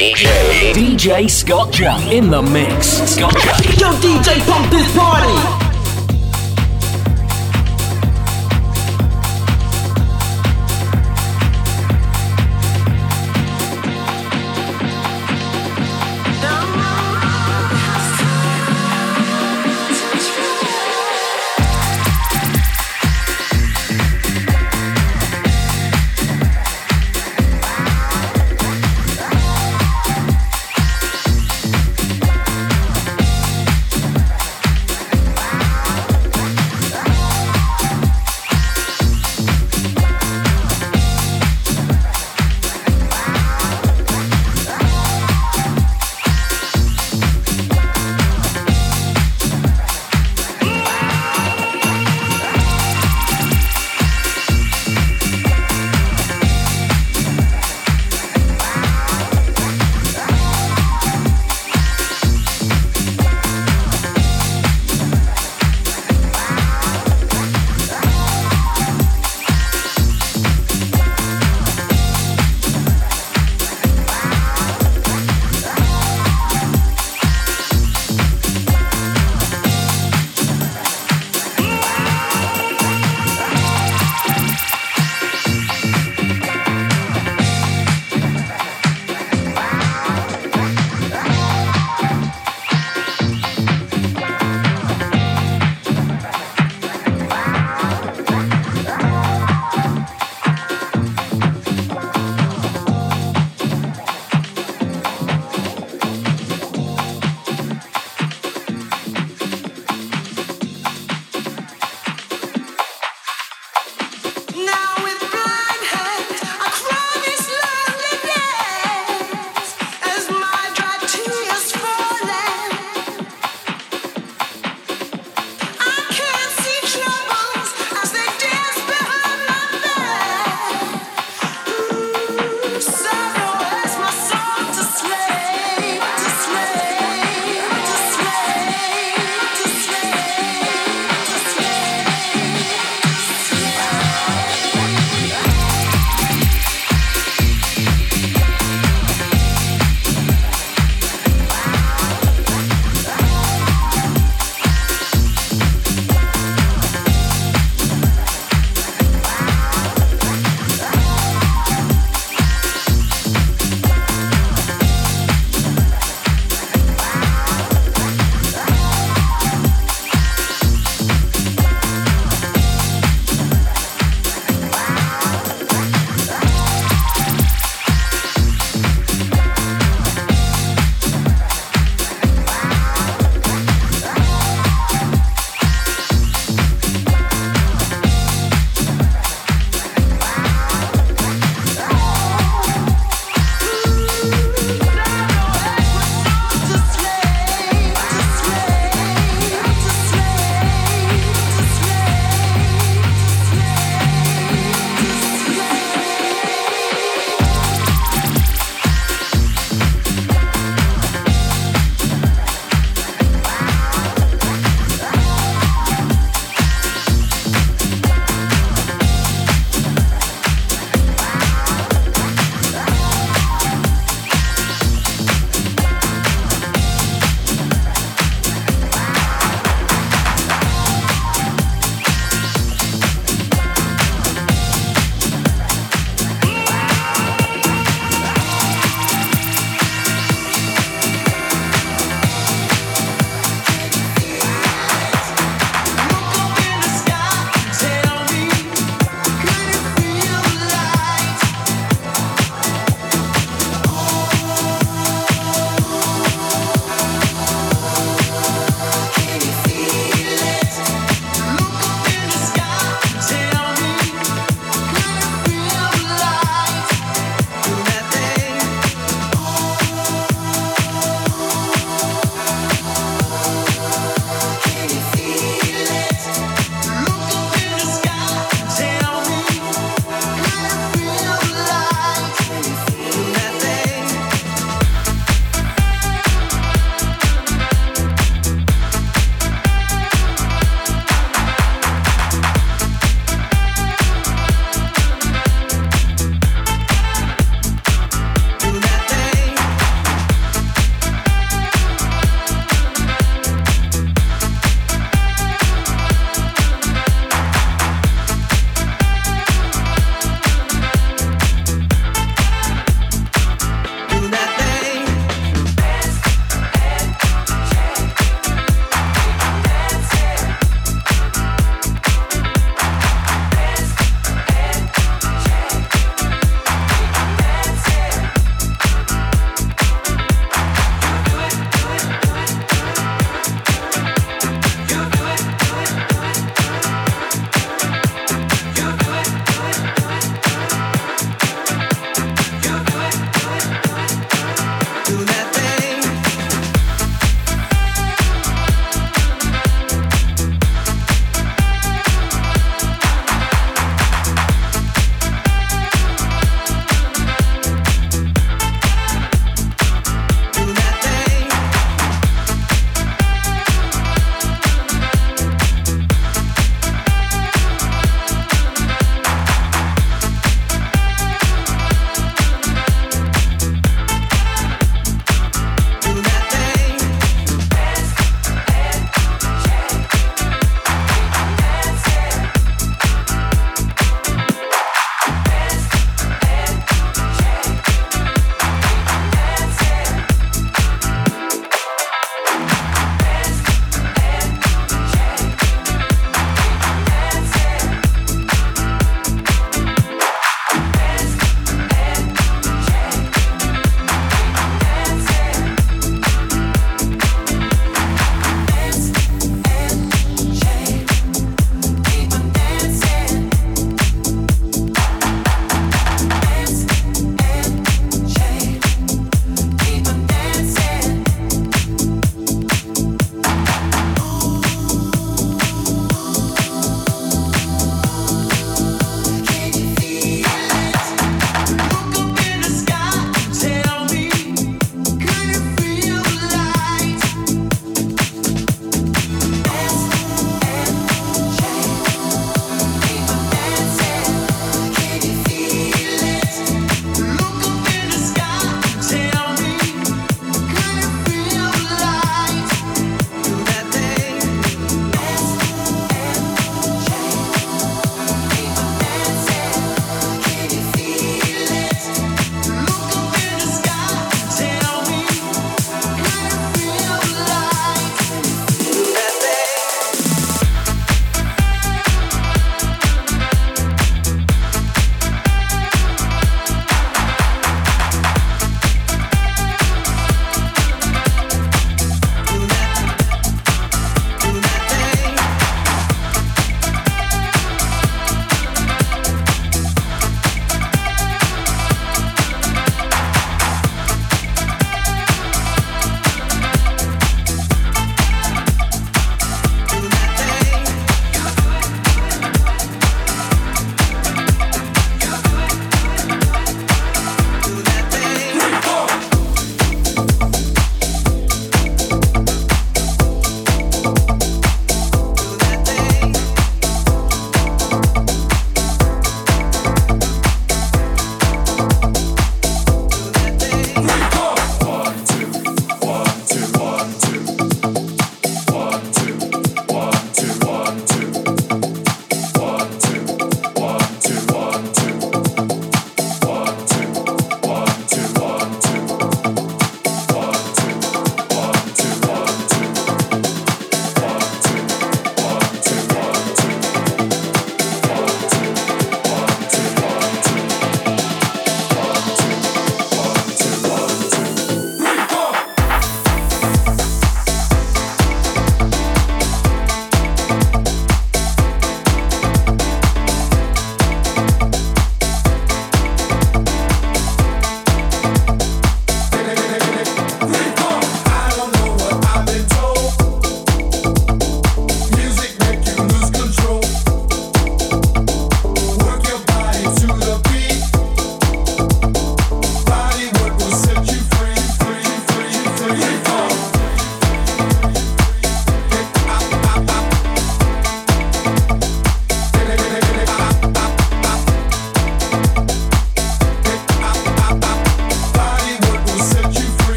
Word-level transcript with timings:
DJ. 0.00 0.72
DJ 0.72 1.28
Scott 1.28 1.70
Jump 1.74 2.10
in 2.10 2.30
the 2.30 2.40
mix. 2.40 2.86
Scott 2.86 3.36
Jump. 3.36 3.78
Yo, 3.78 3.92
DJ, 4.00 4.40
pump 4.46 4.70
this 4.70 4.96
party. 4.96 5.69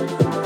night. 0.00 0.41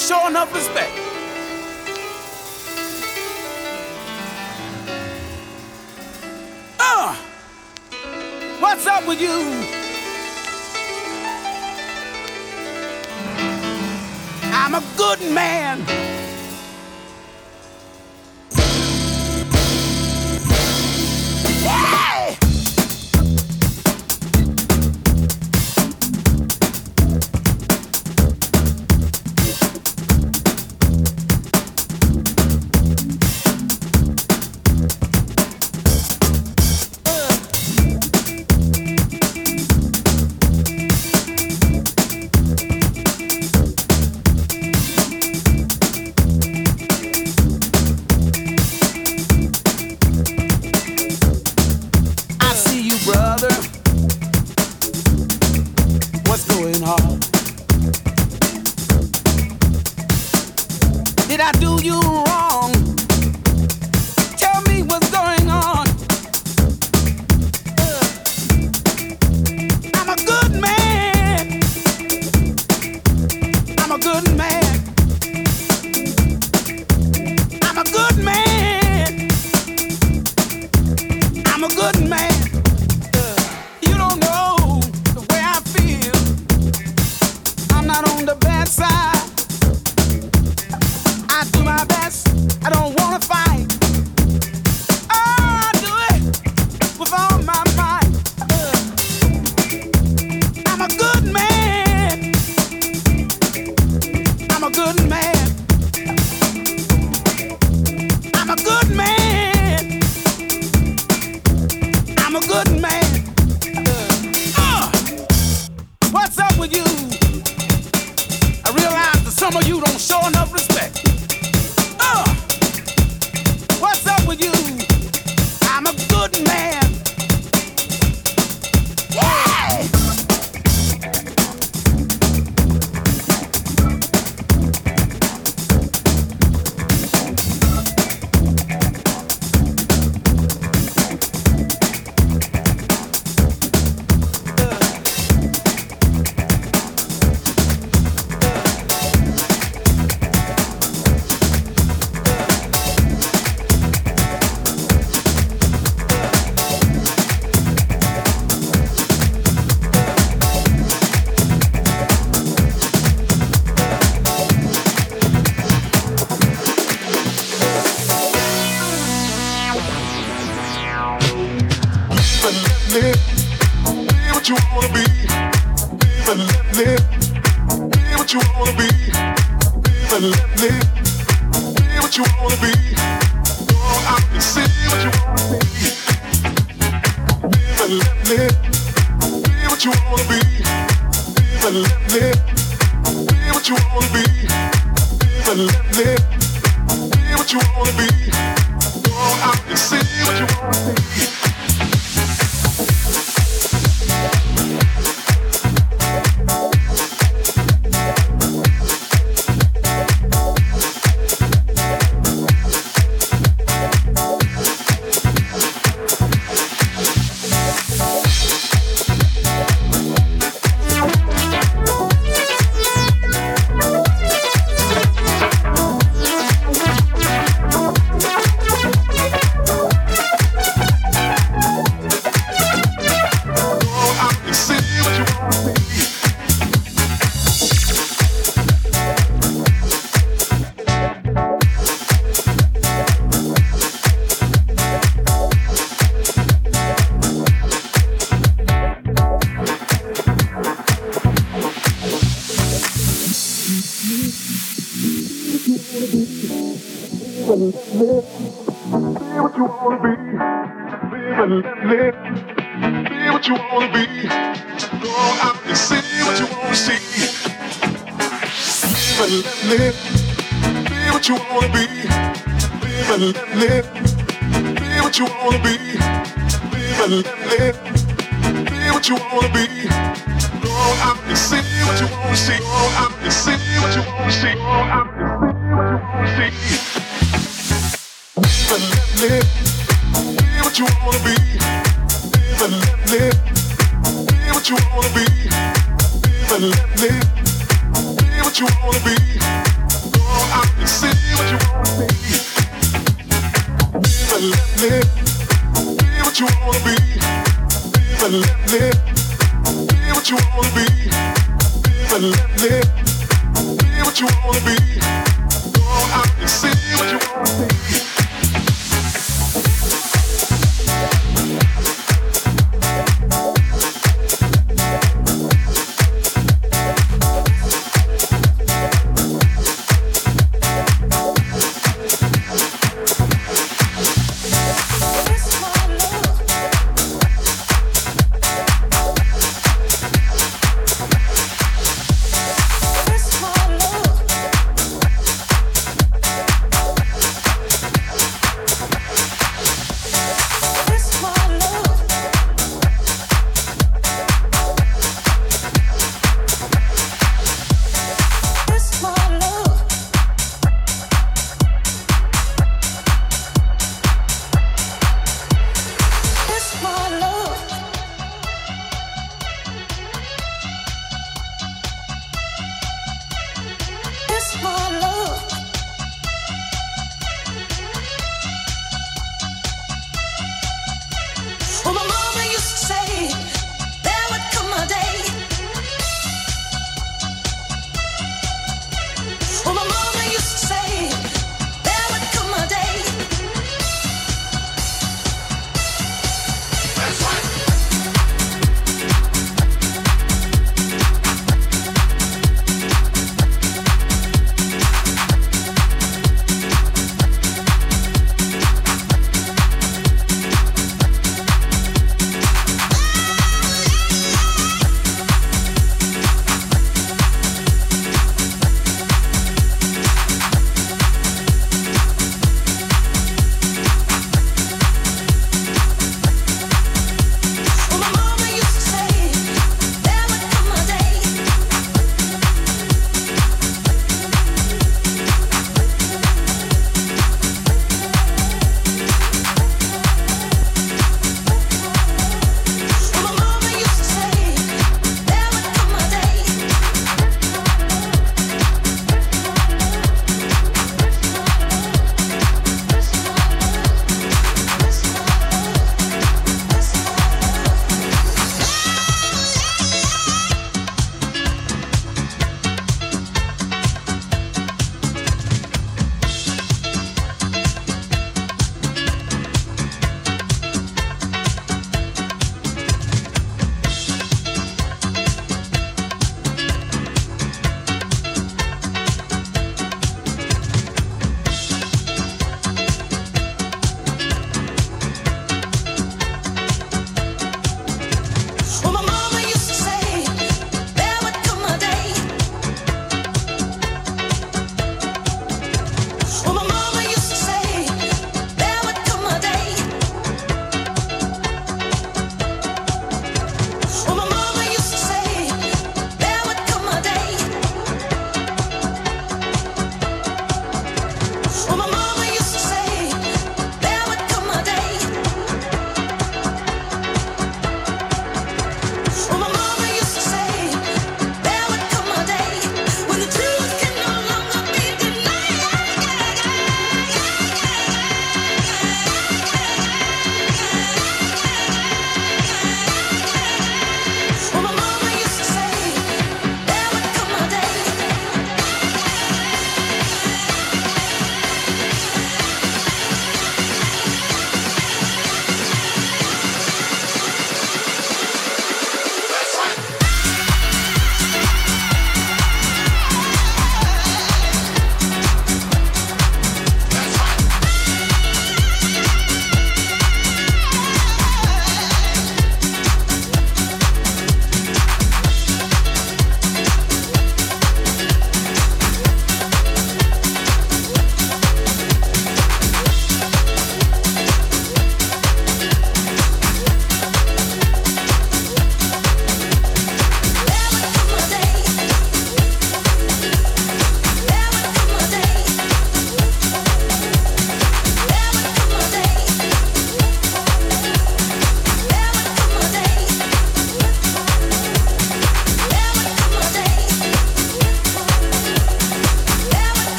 Show 0.00 0.26
enough 0.28 0.52
respect. 0.54 0.90
Uh, 6.78 7.14
what's 8.60 8.86
up 8.86 9.06
with 9.06 9.20
you? 9.20 9.30
I'm 14.52 14.74
a 14.74 14.82
good 14.96 15.20
man. 15.32 16.09